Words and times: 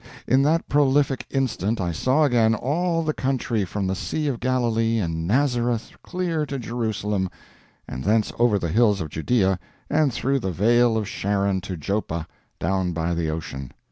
In 0.27 0.41
that 0.41 0.67
prolific 0.67 1.27
instant 1.29 1.79
I 1.79 1.91
saw 1.91 2.23
again 2.23 2.55
all 2.55 3.03
the 3.03 3.13
country 3.13 3.63
from 3.65 3.85
the 3.85 3.93
Sea 3.93 4.27
of 4.29 4.39
Galilee 4.39 4.97
and 4.97 5.27
Nazareth 5.27 5.91
clear 6.01 6.43
to 6.47 6.57
Jerusalem, 6.57 7.29
and 7.87 8.03
thence 8.03 8.33
over 8.39 8.57
the 8.57 8.69
hills 8.69 8.99
of 8.99 9.09
Judea 9.11 9.59
and 9.91 10.11
through 10.11 10.39
the 10.39 10.51
Vale 10.51 10.97
of 10.97 11.07
Sharon 11.07 11.61
to 11.61 11.77
Joppa, 11.77 12.25
down 12.59 12.93
by 12.93 13.13
the 13.13 13.29
ocean. 13.29 13.73